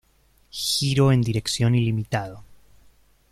Giro 0.49 1.11
en 1.11 1.21
dirección 1.21 1.75
ilimitado. 1.75 2.43